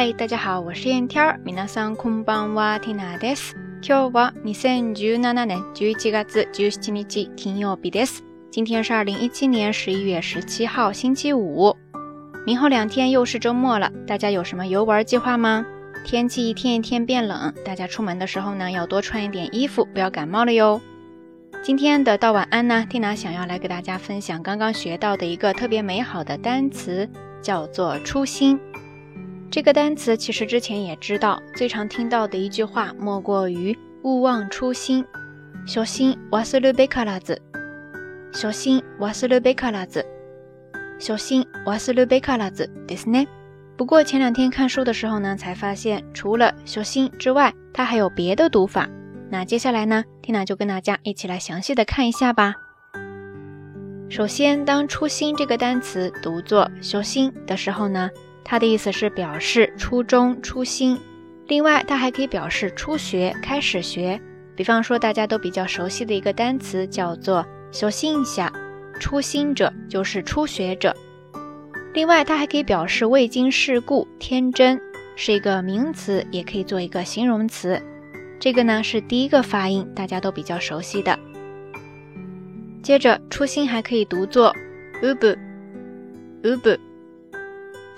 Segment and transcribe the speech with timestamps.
[0.00, 1.40] 嗨，大家好，我是燕天儿。
[1.44, 3.56] 皆さんこんばんは、ティナです。
[3.82, 8.22] 今日は二千十七年十一月十七日金曜日です。
[8.50, 11.76] 今天是二零一七年十一月十七号，星期五。
[12.44, 15.64] 明后两天又是周末了，大家有什么游玩计划吗？
[16.04, 20.80] 天气一天一天变冷，大家出门的时候呢，要多穿一点衣服，不要感冒了哟。
[21.62, 27.08] 今天的道晚安呢，蒂娜想要来给大家分享刚刚学到的一个特别美好的单词，
[27.42, 28.60] 叫做初心。
[29.51, 35.05] 这个单词其实之前也知道，最常听到的一句话莫过于“勿忘初心”。
[35.67, 37.39] 小心瓦斯鲁贝卡拉子，
[38.31, 40.05] 小心瓦斯鲁贝卡拉子，
[40.97, 43.25] 小心瓦斯鲁贝卡拉子，对是呢。
[43.75, 48.87] 不过前两天看书的时候呢，才发现除了“小心”之外，它还有别的读法。
[49.29, 52.55] 那接下来呢，缇娜就跟大家一起来详细的看一下吧。
[54.07, 58.09] 首先，当“初心”这个单词读作“小心”的时候呢，
[58.43, 60.99] 它的意思是表示初衷、初心。
[61.47, 64.19] 另外，它还可以表示初学、开始学。
[64.55, 68.51] 比方说，大家都比较熟悉的一个单词叫做“小心一下”，
[68.99, 70.95] 初心者就是初学者。
[71.93, 74.79] 另外，它还可以表示未经世故、天真，
[75.15, 77.81] 是一个名词，也可以做一个形容词。
[78.39, 81.17] 这个呢是第一个发音，大家都比较熟悉的。
[82.83, 84.55] 接着，初心还可以读作
[85.01, 86.77] ubu，ubu。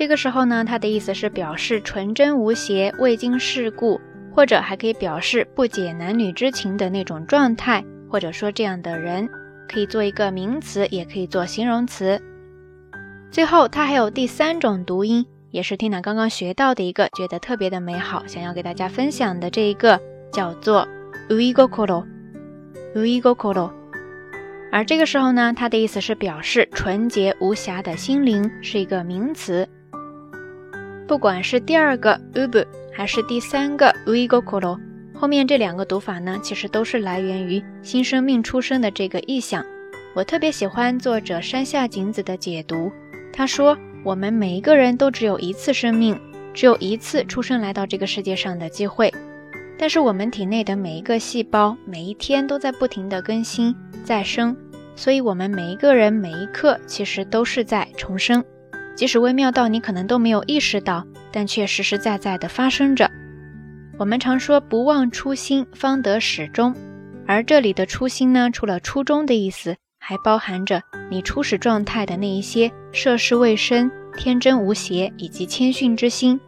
[0.00, 4.00] 这个时候呢，它的意思是表示纯真无邪、未经世故，
[4.34, 9.28] 或者还可以表示不解男女之情的那种状态，或者说这样的人，
[9.68, 12.18] 可以做一个名词，也可以做形容词。
[13.30, 20.00] 最后，它还有第三种读音，也是听娜刚刚学到的一个，觉得特别的美好，想要给大家分享的这一个。
[20.32, 20.88] 叫做
[21.28, 23.70] uigokoro，uigokoro，
[24.72, 29.68] 而这个时候呢，它的意思是表示纯洁无瑕的心灵，是一个名词。
[31.10, 34.78] 不管是第二个 ubu 还是第三个 uigokoro，
[35.12, 39.66] 后面这两个读法呢，其实都是来源于新生命出生的这个意象。
[40.14, 42.92] 我特别喜欢作者山下景子的解读，
[43.32, 43.76] 他说
[44.06, 46.16] ：“我们每一个人都只有一次生命，
[46.54, 49.12] 只有一次出生来到这个世界上的机会。”
[49.76, 53.74] 但是我们体内的每一个细胞，每一天都在不停的更新
[54.04, 54.56] 再生，
[54.94, 58.44] 所以，我们每一个人每一刻其实都是在重生，
[59.00, 63.10] 即使微妙到你可能都没有意识到，但却实实在在的发生着。
[63.96, 66.76] 我们常说不忘初心，方得始终，
[67.26, 76.38] 而这里的初心呢，除了初衷的意思，还包含着你初始状态的那一些涉世未深、天真无邪以及谦逊之心。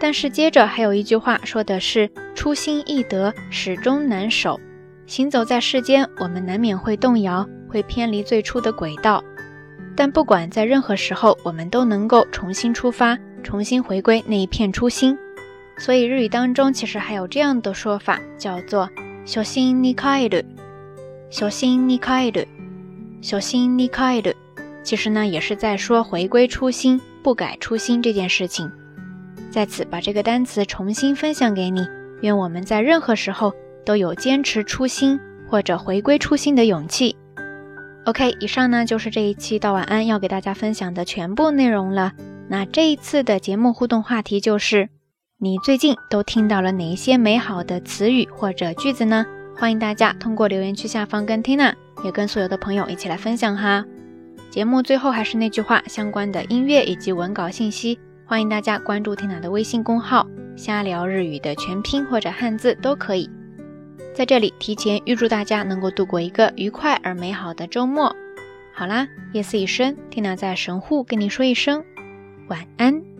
[0.00, 4.58] 但是接着还有一句话说的是“初心易得，始终难守”。
[5.06, 9.22] 行走在世间，我们难免会动摇，会偏离最初的轨道。
[9.96, 15.16] 但不管在任何时候，我们都能够重新出发，重新回归那一片初心。
[15.76, 18.88] 所以日语当中其实还有这样的说法，叫做
[19.24, 20.44] “小心你开的
[21.30, 22.46] ”，“小心你开的
[23.20, 24.34] ”，“小心你开的”。
[24.84, 28.70] 其实呢，也是在说回归初心，不改初心这件事情。
[29.50, 31.86] 在此把这个单词重新分享给你，
[32.20, 33.52] 愿我们在任何时候
[33.84, 35.18] 都有坚持初心
[35.48, 37.16] 或者回归初心的勇气。
[38.06, 42.12] OK，以上呢就是这一期到晚安要给大家分享的全部内容了。
[42.48, 44.90] 那这一次的节目互动话题就是：
[45.38, 49.24] 你最近都听到了哪一些美好的词语或者句子呢？
[49.56, 51.72] 欢迎大家通过留言区下方跟 Tina
[52.04, 53.86] 也跟所有的朋友一起来分享哈。
[54.50, 57.98] 节目最后还是那句话，相关的音乐以及文稿信息。
[58.26, 60.26] 欢迎大家关注缇娜的微信公号
[60.56, 63.30] “瞎聊日语”的全拼或者汉字都可以。
[64.14, 68.14] 在这里提前预祝大家能够度过一个愉快而美好的周末。
[68.72, 71.84] 好啦，夜色已深，缇娜在神户跟你说一声
[72.48, 73.13] 晚安。